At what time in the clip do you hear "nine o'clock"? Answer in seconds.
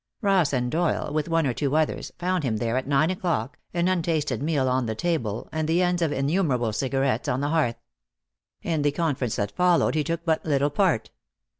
2.87-3.59